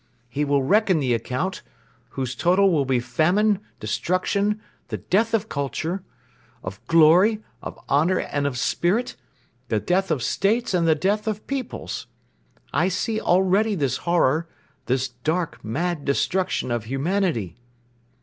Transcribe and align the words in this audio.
He 0.29 0.43
will 0.43 0.63
reckon 0.63 0.99
the 0.99 1.13
account, 1.13 1.61
whose 2.09 2.33
total 2.33 2.71
will 2.71 2.85
be 2.85 2.99
famine, 2.99 3.59
destruction, 3.79 4.59
the 4.87 4.97
death 4.97 5.31
of 5.35 5.47
culture, 5.47 6.01
of 6.63 6.83
glory, 6.87 7.43
of 7.61 7.77
honor 7.87 8.17
and 8.17 8.47
of 8.47 8.57
spirit, 8.57 9.15
the 9.67 9.79
death 9.79 10.09
of 10.09 10.23
states 10.23 10.73
and 10.73 10.87
the 10.87 10.95
death 10.95 11.27
of 11.27 11.45
peoples. 11.45 12.07
I 12.73 12.87
see 12.87 13.21
already 13.21 13.75
this 13.75 13.97
horror, 13.97 14.49
this 14.87 15.09
dark, 15.09 15.63
mad 15.63 16.03
destruction 16.03 16.71
of 16.71 16.85
humanity." 16.85 17.55